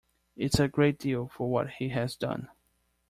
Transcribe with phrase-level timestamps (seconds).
[0.35, 2.49] It's a great deal for what he has done.